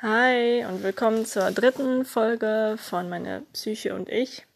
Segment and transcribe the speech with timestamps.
[0.00, 4.46] Hi und willkommen zur dritten Folge von Meine Psyche und ich.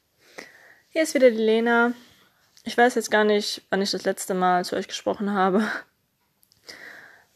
[0.91, 1.95] Hier ist wieder die Lena.
[2.63, 5.67] Ich weiß jetzt gar nicht, wann ich das letzte Mal zu euch gesprochen habe.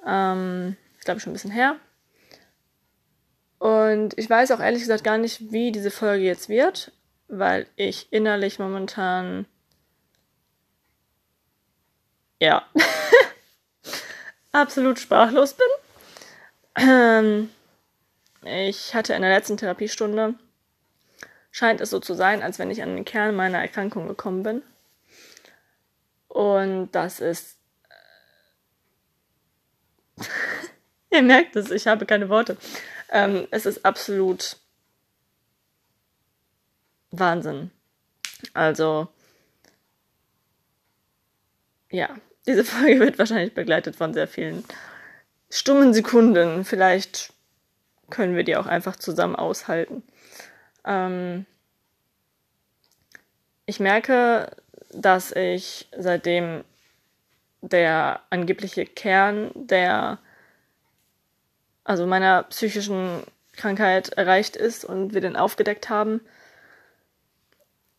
[0.09, 1.81] Ähm, ich glaube schon ein bisschen her.
[3.59, 6.93] Und ich weiß auch ehrlich gesagt gar nicht, wie diese Folge jetzt wird,
[7.27, 9.47] weil ich innerlich momentan
[12.41, 12.65] ja
[14.53, 15.67] absolut sprachlos bin.
[16.89, 17.51] Ähm,
[18.47, 20.35] ich hatte in der letzten Therapiestunde,
[21.51, 24.63] scheint es so zu sein, als wenn ich an den Kern meiner Erkrankung gekommen bin.
[26.29, 27.57] Und das ist.
[31.11, 32.57] Ihr merkt es, ich habe keine Worte.
[33.11, 34.59] Ähm, es ist absolut
[37.11, 37.71] Wahnsinn.
[38.53, 39.09] Also,
[41.91, 42.17] ja,
[42.47, 44.65] diese Folge wird wahrscheinlich begleitet von sehr vielen
[45.49, 46.65] stummen Sekunden.
[46.65, 47.33] Vielleicht
[48.11, 50.03] können wir die auch einfach zusammen aushalten.
[50.85, 51.47] Ähm,
[53.67, 54.51] ich merke,
[54.91, 56.65] dass ich seitdem
[57.61, 60.19] der angebliche Kern der,
[61.85, 63.23] also meiner psychischen
[63.57, 66.21] Krankheit erreicht ist und wir den aufgedeckt haben,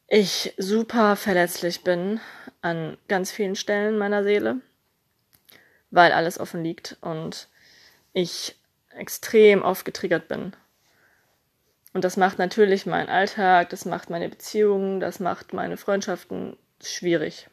[0.08, 2.22] ich super verletzlich bin
[2.62, 4.62] an ganz vielen Stellen meiner Seele,
[5.92, 7.50] weil alles offen liegt und
[8.14, 8.56] ich
[8.98, 10.54] extrem oft getriggert bin.
[11.94, 17.48] Und das macht natürlich meinen Alltag, das macht meine Beziehungen, das macht meine Freundschaften schwierig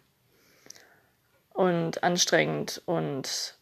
[1.54, 3.56] und anstrengend und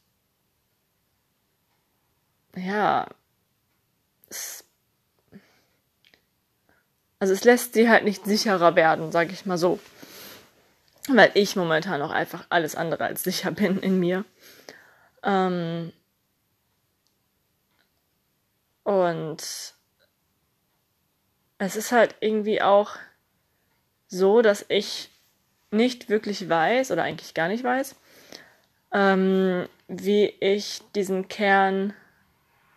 [2.56, 3.06] ja,
[4.28, 4.64] es,
[7.18, 9.78] also es lässt sie halt nicht sicherer werden, sag ich mal so.
[11.08, 14.24] Weil ich momentan auch einfach alles andere als sicher bin in mir.
[15.22, 15.92] Ähm,
[18.84, 19.38] und
[21.58, 22.96] es ist halt irgendwie auch
[24.08, 25.10] so, dass ich
[25.70, 27.96] nicht wirklich weiß oder eigentlich gar nicht weiß,
[28.92, 31.94] ähm, wie ich diesen Kern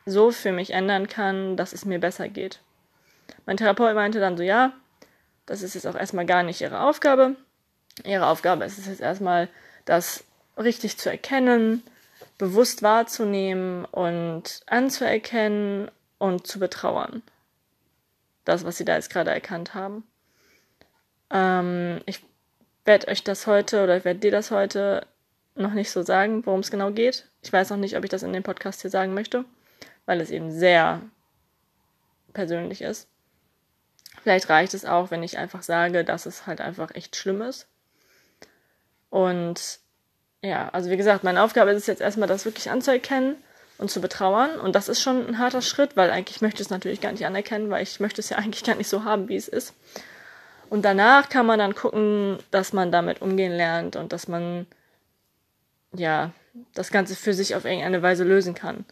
[0.05, 2.59] so für mich ändern kann, dass es mir besser geht.
[3.45, 4.73] Mein Therapeut meinte dann so, ja,
[5.45, 7.35] das ist jetzt auch erstmal gar nicht ihre Aufgabe.
[8.03, 9.49] Ihre Aufgabe ist es jetzt erstmal,
[9.85, 10.23] das
[10.57, 11.83] richtig zu erkennen,
[12.37, 17.21] bewusst wahrzunehmen und anzuerkennen und zu betrauern.
[18.43, 20.03] Das, was sie da jetzt gerade erkannt haben.
[21.31, 22.23] Ähm, ich
[22.83, 25.07] werde euch das heute oder ich werde dir das heute
[25.55, 27.29] noch nicht so sagen, worum es genau geht.
[27.41, 29.45] Ich weiß auch nicht, ob ich das in dem Podcast hier sagen möchte,
[30.05, 31.01] weil es eben sehr
[32.33, 33.07] persönlich ist.
[34.21, 37.67] Vielleicht reicht es auch, wenn ich einfach sage, dass es halt einfach echt schlimm ist.
[39.09, 39.79] Und
[40.45, 43.35] ja, also wie gesagt, meine Aufgabe ist es jetzt erstmal, das wirklich anzuerkennen
[43.77, 44.59] und zu betrauern.
[44.59, 47.25] Und das ist schon ein harter Schritt, weil eigentlich möchte ich es natürlich gar nicht
[47.25, 49.73] anerkennen, weil ich möchte es ja eigentlich gar nicht so haben, wie es ist.
[50.69, 54.65] Und danach kann man dann gucken, dass man damit umgehen lernt und dass man
[55.93, 56.31] ja
[56.73, 58.85] das Ganze für sich auf irgendeine Weise lösen kann.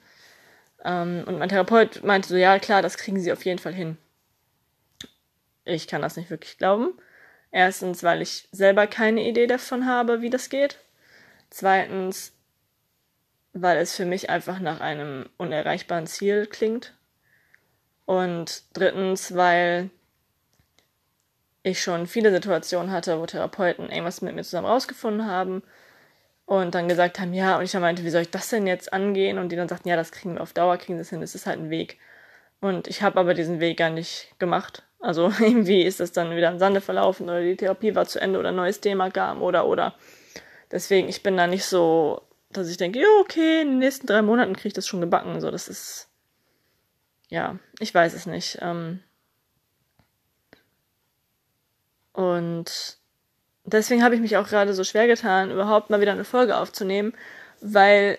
[0.84, 3.98] Ähm, und mein Therapeut meinte so, ja klar, das kriegen sie auf jeden Fall hin.
[5.66, 6.94] Ich kann das nicht wirklich glauben.
[7.52, 10.80] Erstens, weil ich selber keine Idee davon habe, wie das geht.
[11.54, 12.34] Zweitens,
[13.54, 16.96] weil es für mich einfach nach einem unerreichbaren Ziel klingt.
[18.06, 19.92] Und drittens, weil
[21.62, 25.62] ich schon viele Situationen hatte, wo Therapeuten irgendwas mit mir zusammen rausgefunden haben
[26.48, 28.92] und dann gesagt haben, ja, und ich dann meinte, wie soll ich das denn jetzt
[28.92, 29.38] angehen?
[29.38, 31.46] Und die dann sagten, ja, das kriegen wir auf Dauer, kriegen das hin, das ist
[31.46, 32.00] halt ein Weg.
[32.62, 34.82] Und ich habe aber diesen Weg gar nicht gemacht.
[35.00, 38.40] Also irgendwie ist das dann wieder im Sande verlaufen oder die Therapie war zu Ende
[38.40, 39.94] oder ein neues Thema kam oder oder.
[40.74, 44.24] Deswegen, ich bin da nicht so, dass ich denke, ja, okay, in den nächsten drei
[44.24, 45.40] Monaten kriege ich das schon gebacken.
[45.40, 46.10] So, das ist,
[47.30, 48.58] ja, ich weiß es nicht.
[48.60, 49.04] Ähm
[52.12, 52.98] und
[53.66, 57.14] deswegen habe ich mich auch gerade so schwer getan, überhaupt mal wieder eine Folge aufzunehmen,
[57.62, 58.18] weil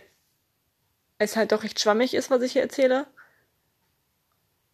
[1.19, 3.09] es halt doch recht schwammig ist, was ich hier erzähle.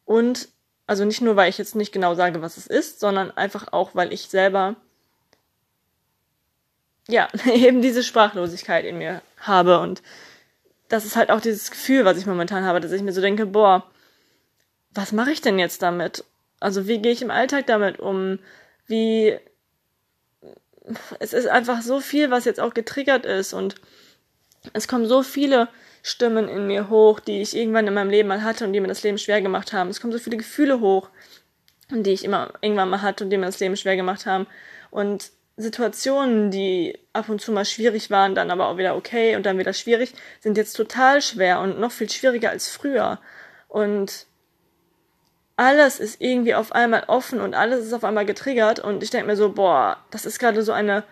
[0.04, 0.50] Und,
[0.86, 3.94] also nicht nur, weil ich jetzt nicht genau sage, was es ist, sondern einfach auch,
[3.94, 4.76] weil ich selber,
[7.10, 9.78] ja, eben diese Sprachlosigkeit in mir habe.
[9.80, 10.02] Und
[10.88, 13.46] das ist halt auch dieses Gefühl, was ich momentan habe, dass ich mir so denke,
[13.46, 13.84] boah,
[14.92, 16.24] was mache ich denn jetzt damit?
[16.58, 18.38] Also wie gehe ich im Alltag damit um?
[18.86, 19.38] Wie
[21.20, 23.76] es ist einfach so viel, was jetzt auch getriggert ist und
[24.72, 25.68] es kommen so viele
[26.02, 28.88] Stimmen in mir hoch, die ich irgendwann in meinem Leben mal hatte und die mir
[28.88, 29.90] das Leben schwer gemacht haben.
[29.90, 31.08] Es kommen so viele Gefühle hoch,
[31.90, 34.46] die ich immer irgendwann mal hatte und die mir das Leben schwer gemacht haben.
[34.90, 39.44] Und Situationen, die ab und zu mal schwierig waren, dann aber auch wieder okay und
[39.44, 43.20] dann wieder schwierig, sind jetzt total schwer und noch viel schwieriger als früher.
[43.68, 44.26] Und
[45.56, 49.26] alles ist irgendwie auf einmal offen und alles ist auf einmal getriggert und ich denke
[49.26, 51.04] mir so, boah, das ist gerade so eine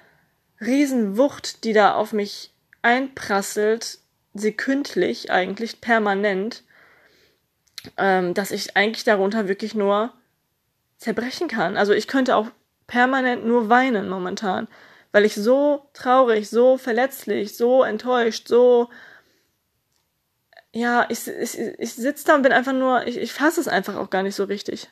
[0.61, 3.99] Riesenwucht, die da auf mich einprasselt,
[4.33, 6.63] sekündlich eigentlich, permanent,
[7.97, 10.13] ähm, dass ich eigentlich darunter wirklich nur
[10.97, 11.77] zerbrechen kann.
[11.77, 12.49] Also ich könnte auch
[12.89, 14.67] permanent nur weinen momentan,
[15.13, 18.89] weil ich so traurig, so verletzlich, so enttäuscht, so
[20.73, 23.97] ja, ich, ich, ich sitze da und bin einfach nur, ich, ich fasse es einfach
[23.97, 24.91] auch gar nicht so richtig.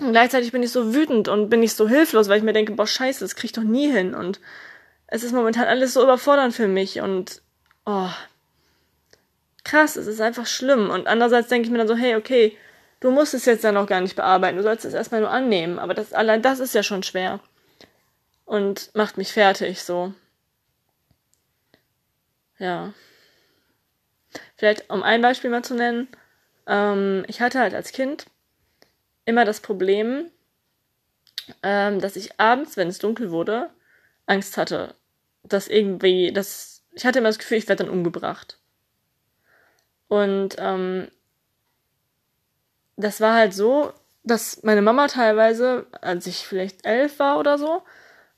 [0.00, 2.72] Und gleichzeitig bin ich so wütend und bin ich so hilflos, weil ich mir denke,
[2.72, 4.14] boah, scheiße, das krieg ich doch nie hin.
[4.14, 4.40] Und
[5.08, 7.42] es ist momentan alles so überfordernd für mich und
[7.84, 8.10] oh,
[9.64, 10.88] krass, es ist einfach schlimm.
[10.90, 12.56] Und andererseits denke ich mir dann so, hey, okay,
[13.00, 15.78] du musst es jetzt dann noch gar nicht bearbeiten, du sollst es erstmal nur annehmen.
[15.78, 17.40] Aber das, allein das ist ja schon schwer.
[18.44, 20.14] Und macht mich fertig, so.
[22.58, 22.92] Ja.
[24.56, 26.08] Vielleicht, um ein Beispiel mal zu nennen,
[26.66, 28.26] ähm, ich hatte halt als Kind
[29.24, 30.30] immer das Problem,
[31.62, 33.70] ähm, dass ich abends, wenn es dunkel wurde,
[34.26, 34.94] Angst hatte,
[35.42, 38.58] dass irgendwie, dass ich hatte immer das Gefühl, ich werde dann umgebracht.
[40.08, 41.08] Und ähm,
[42.98, 43.92] das war halt so,
[44.24, 47.82] dass meine Mama teilweise, als ich vielleicht elf war oder so,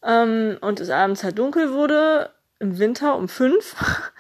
[0.05, 3.75] ähm, und es abends halt dunkel wurde, im Winter um fünf,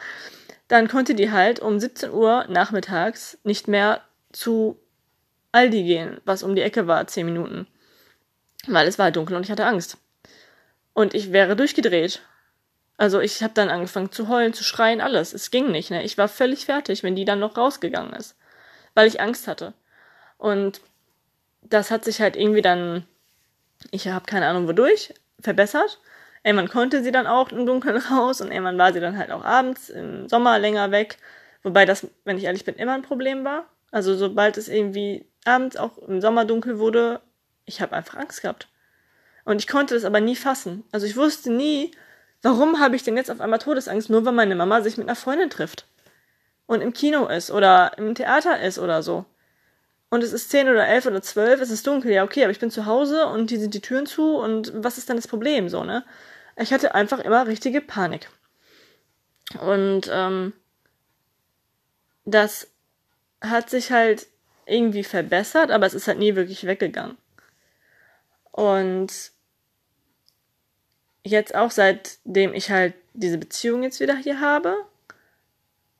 [0.68, 4.00] dann konnte die halt um 17 Uhr nachmittags nicht mehr
[4.32, 4.80] zu
[5.52, 7.66] Aldi gehen, was um die Ecke war, 10 Minuten.
[8.66, 9.98] Weil es war halt dunkel und ich hatte Angst.
[10.94, 12.22] Und ich wäre durchgedreht.
[12.96, 15.32] Also ich habe dann angefangen zu heulen, zu schreien, alles.
[15.32, 16.02] Es ging nicht, ne?
[16.02, 18.36] Ich war völlig fertig, wenn die dann noch rausgegangen ist.
[18.94, 19.72] Weil ich Angst hatte.
[20.40, 20.80] Und
[21.60, 23.06] das hat sich halt irgendwie dann,
[23.90, 26.00] ich habe keine Ahnung wodurch, verbessert.
[26.42, 29.44] Irgendwann konnte sie dann auch im Dunkeln raus und irgendwann war sie dann halt auch
[29.44, 31.18] abends im Sommer länger weg.
[31.62, 33.66] Wobei das, wenn ich ehrlich bin, immer ein Problem war.
[33.90, 37.20] Also sobald es irgendwie abends auch im Sommer dunkel wurde,
[37.66, 38.68] ich habe einfach Angst gehabt.
[39.44, 40.84] Und ich konnte das aber nie fassen.
[40.90, 41.90] Also ich wusste nie,
[42.40, 45.16] warum habe ich denn jetzt auf einmal Todesangst, nur weil meine Mama sich mit einer
[45.16, 45.86] Freundin trifft.
[46.66, 49.26] Und im Kino ist oder im Theater ist oder so.
[50.10, 52.58] Und es ist zehn oder elf oder zwölf, es ist dunkel, ja okay, aber ich
[52.58, 55.68] bin zu Hause und hier sind die Türen zu und was ist dann das Problem,
[55.68, 56.04] so, ne?
[56.56, 58.28] Ich hatte einfach immer richtige Panik.
[59.60, 60.52] Und ähm,
[62.24, 62.68] das
[63.40, 64.26] hat sich halt
[64.66, 67.16] irgendwie verbessert, aber es ist halt nie wirklich weggegangen.
[68.50, 69.30] Und
[71.22, 74.76] jetzt auch seitdem ich halt diese Beziehung jetzt wieder hier habe,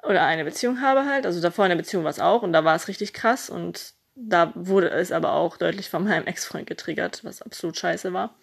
[0.03, 2.65] oder eine Beziehung habe halt, also davor in der Beziehung war es auch und da
[2.65, 7.25] war es richtig krass und da wurde es aber auch deutlich von meinem Ex-Freund getriggert,
[7.25, 8.37] was absolut scheiße war.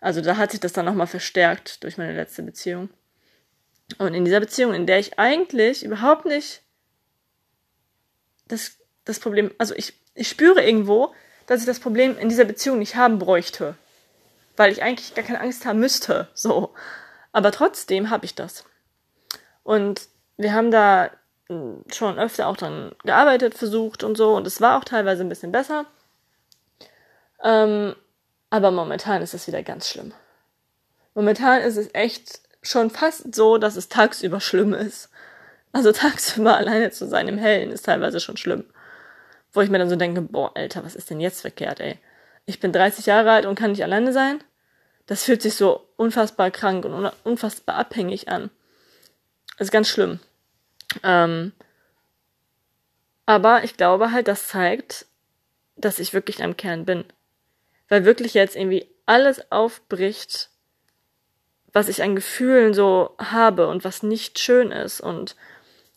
[0.00, 2.88] Also da hat sich das dann nochmal verstärkt durch meine letzte Beziehung.
[3.96, 6.62] Und in dieser Beziehung, in der ich eigentlich überhaupt nicht
[8.46, 11.14] das, das Problem, also ich, ich spüre irgendwo,
[11.46, 13.74] dass ich das Problem in dieser Beziehung nicht haben bräuchte.
[14.56, 16.74] Weil ich eigentlich gar keine Angst haben müsste, so.
[17.32, 18.64] Aber trotzdem habe ich das.
[19.62, 21.10] Und wir haben da
[21.92, 24.34] schon öfter auch dann gearbeitet, versucht und so.
[24.34, 25.86] Und es war auch teilweise ein bisschen besser.
[27.42, 27.94] Ähm,
[28.50, 30.12] aber momentan ist es wieder ganz schlimm.
[31.14, 35.10] Momentan ist es echt schon fast so, dass es tagsüber schlimm ist.
[35.72, 38.64] Also tagsüber alleine zu sein im Hellen ist teilweise schon schlimm.
[39.52, 41.98] Wo ich mir dann so denke, boah, Alter, was ist denn jetzt verkehrt, ey?
[42.44, 44.42] Ich bin 30 Jahre alt und kann nicht alleine sein?
[45.06, 48.50] Das fühlt sich so unfassbar krank und unfassbar abhängig an.
[49.56, 50.20] Das ist ganz schlimm.
[51.02, 51.52] Ähm,
[53.26, 55.06] aber ich glaube halt, das zeigt,
[55.76, 57.04] dass ich wirklich am Kern bin
[57.88, 60.50] weil wirklich jetzt irgendwie alles aufbricht,
[61.72, 65.36] was ich an Gefühlen so habe und was nicht schön ist und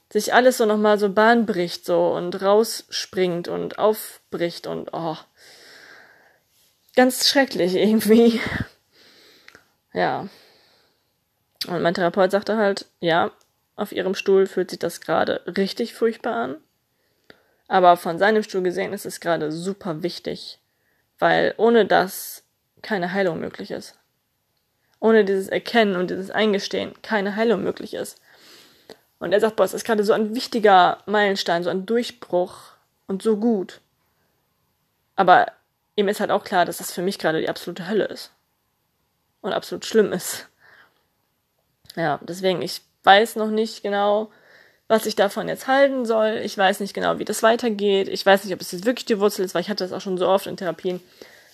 [0.10, 5.18] sich alles so nochmal so Bahn bricht so und rausspringt und aufbricht und oh,
[6.96, 8.40] ganz schrecklich irgendwie.
[9.94, 10.30] Ja.
[11.68, 13.32] Und mein Therapeut sagte halt, ja,
[13.76, 16.58] auf ihrem Stuhl fühlt sich das gerade richtig furchtbar an.
[17.68, 20.60] Aber von seinem Stuhl gesehen ist es gerade super wichtig,
[21.20, 22.44] weil ohne das
[22.82, 23.98] keine Heilung möglich ist.
[25.00, 28.22] Ohne dieses Erkennen und dieses Eingestehen keine Heilung möglich ist.
[29.20, 32.74] Und er sagt, boah, es ist gerade so ein wichtiger Meilenstein, so ein Durchbruch
[33.08, 33.80] und so gut.
[35.16, 35.52] Aber
[35.96, 38.32] ihm ist halt auch klar, dass das für mich gerade die absolute Hölle ist.
[39.42, 40.50] Und absolut schlimm ist.
[41.96, 44.32] Ja, deswegen, ich weiß noch nicht genau,
[44.88, 46.42] was ich davon jetzt halten soll.
[46.44, 48.08] Ich weiß nicht genau, wie das weitergeht.
[48.10, 50.02] Ich weiß nicht, ob es jetzt wirklich die Wurzel ist, weil ich hatte das auch
[50.02, 51.02] schon so oft in Therapien,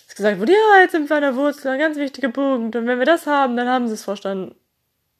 [0.06, 2.74] dass gesagt wurde, ja, jetzt sind wir an der Wurzel, ein ganz wichtiger Punkt.
[2.74, 4.54] Und wenn wir das haben, dann haben sie es verstanden.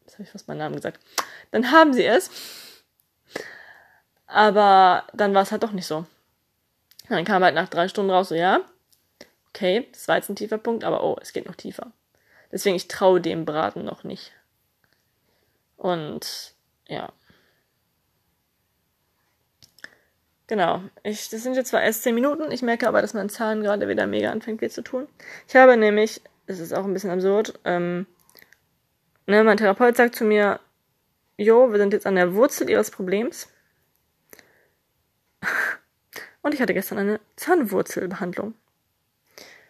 [0.04, 1.00] Jetzt habe ich fast meinen Namen gesagt.
[1.50, 2.30] Dann haben sie es.
[4.26, 6.04] Aber dann war es halt doch nicht so.
[7.08, 8.60] Dann kam halt nach drei Stunden raus, so ja,
[9.50, 11.92] okay, das war jetzt ein tiefer Punkt, aber oh, es geht noch tiefer.
[12.52, 14.32] Deswegen, ich traue dem Braten noch nicht.
[15.78, 16.54] Und
[16.88, 17.10] ja.
[20.48, 20.82] Genau.
[21.02, 23.88] Ich, das sind jetzt zwar erst 10 Minuten, ich merke aber, dass mein Zahn gerade
[23.88, 25.06] wieder mega anfängt weh zu tun.
[25.46, 28.06] Ich habe nämlich, es ist auch ein bisschen absurd, ähm,
[29.26, 30.60] ne, mein Therapeut sagt zu mir,
[31.36, 33.48] Jo, wir sind jetzt an der Wurzel ihres Problems.
[36.42, 38.54] Und ich hatte gestern eine Zahnwurzelbehandlung.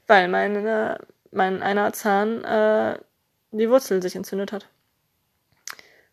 [0.07, 0.99] Weil meine,
[1.31, 2.99] mein einer Zahn äh,
[3.51, 4.69] die Wurzel sich entzündet hat.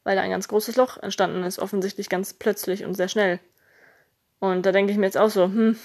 [0.06, 3.42] Weil da ein ganz großes Loch entstanden ist, offensichtlich ganz plötzlich und sehr schnell.
[4.40, 5.78] Und da denke ich mir jetzt auch so, hm,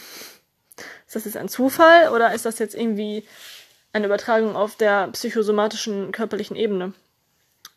[1.07, 3.25] ist das jetzt ein Zufall oder ist das jetzt irgendwie
[3.93, 6.93] eine Übertragung auf der psychosomatischen körperlichen Ebene?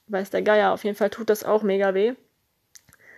[0.07, 2.13] Weiß der Geier, auf jeden Fall tut das auch mega weh.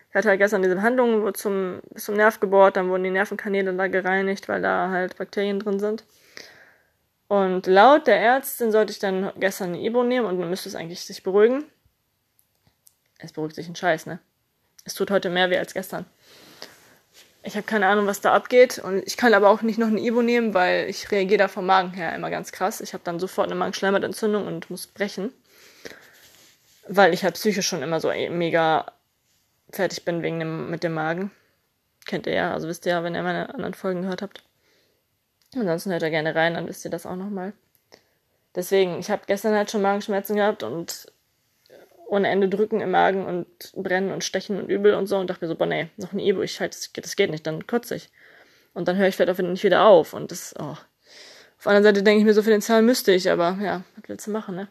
[0.09, 3.73] Ich hatte halt gestern diese Behandlung, wurde zum, zum Nerv gebohrt, dann wurden die Nervenkanäle
[3.73, 6.05] da gereinigt, weil da halt Bakterien drin sind.
[7.27, 10.75] Und laut der Ärztin sollte ich dann gestern ein Ibo nehmen und dann müsste es
[10.75, 11.65] eigentlich sich beruhigen.
[13.19, 14.19] Es beruhigt sich ein Scheiß, ne?
[14.83, 16.05] Es tut heute mehr weh als gestern.
[17.43, 18.79] Ich habe keine Ahnung, was da abgeht.
[18.79, 21.65] Und ich kann aber auch nicht noch ein Ibo nehmen, weil ich reagiere da vom
[21.65, 22.81] Magen her immer ganz krass.
[22.81, 25.31] Ich habe dann sofort eine Magenschleimhautentzündung und muss brechen.
[26.87, 28.91] Weil ich halt psychisch schon immer so mega
[29.71, 31.31] fertig bin wegen dem, mit dem Magen.
[32.05, 34.43] Kennt ihr ja, also wisst ihr ja, wenn ihr meine anderen Folgen gehört habt.
[35.55, 37.53] Ansonsten hört ihr gerne rein, dann wisst ihr das auch nochmal.
[38.55, 41.11] Deswegen, ich habe gestern halt schon Magenschmerzen gehabt und
[42.15, 45.45] ohne Ende drücken im Magen und brennen und stechen und übel und so und dachte
[45.45, 47.95] mir so, boah, nee, noch ein Ibu, ich halt, das, das geht nicht, dann kotze
[47.95, 48.09] ich.
[48.73, 50.63] Und dann höre ich vielleicht auch nicht wieder auf und das, oh.
[51.57, 53.83] Auf der anderen Seite denke ich mir so, für den Zahn müsste ich, aber ja,
[53.95, 54.67] was willst du machen, ne?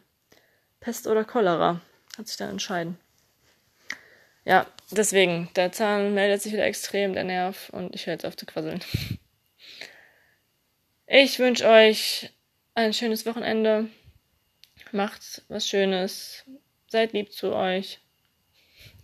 [0.80, 1.80] Pest oder Cholera?
[2.16, 2.98] Hat sich dann entscheiden.
[4.44, 8.36] Ja, deswegen, der Zahn meldet sich wieder extrem, der Nerv, und ich höre jetzt auf
[8.36, 8.80] zu quasseln.
[11.06, 12.30] Ich wünsche euch
[12.74, 13.88] ein schönes Wochenende.
[14.92, 16.44] Macht was Schönes.
[16.94, 17.98] Seid lieb zu euch.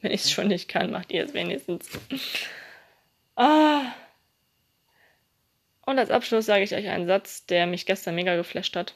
[0.00, 1.90] Wenn ich es schon nicht kann, macht ihr es wenigstens.
[3.34, 3.92] Ah.
[5.86, 8.94] Und als Abschluss sage ich euch einen Satz, der mich gestern mega geflasht hat.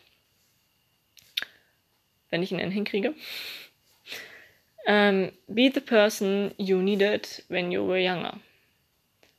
[2.30, 3.08] Wenn ich ihn denn hinkriege.
[3.08, 3.16] Um,
[4.86, 8.38] ähm, be the person you needed when you were younger.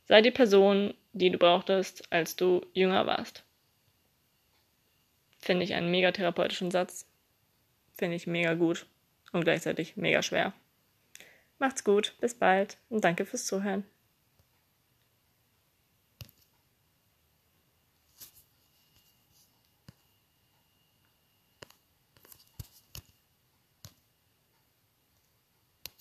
[0.10, 3.46] Sei die Person, die du brauchtest, als du jünger warst.
[5.40, 7.08] Finde ich einen mega therapeutischen Satz.
[7.94, 8.86] Finde ich mega gut
[9.32, 10.54] und gleichzeitig mega schwer.
[11.58, 13.86] Macht's gut, bis bald und danke fürs Zuhören.